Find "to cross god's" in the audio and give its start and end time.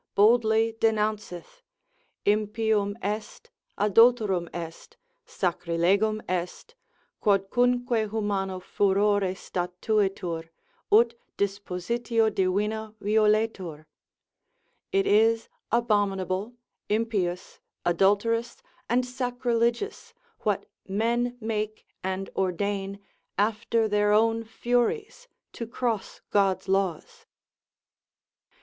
25.53-26.67